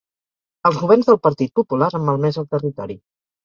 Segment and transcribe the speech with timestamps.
[0.69, 3.03] Els governs del Partit Popular han malmès el territori.